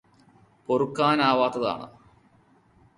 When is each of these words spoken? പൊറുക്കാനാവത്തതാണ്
പൊറുക്കാനാവത്തതാണ് 0.69 1.87